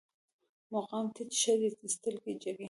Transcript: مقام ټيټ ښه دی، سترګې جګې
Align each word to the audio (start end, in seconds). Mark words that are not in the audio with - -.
مقام 0.73 1.05
ټيټ 1.15 1.31
ښه 1.41 1.53
دی، 1.59 1.69
سترګې 1.95 2.33
جګې 2.41 2.59